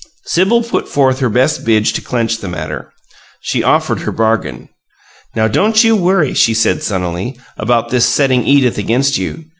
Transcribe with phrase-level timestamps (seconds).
[0.25, 2.91] Sibyl put forth her best bid to clench the matter.
[3.39, 4.67] She offered her bargain.
[5.35, 9.45] "Now don't you worry," she said, sunnily, "about this setting Edith against you.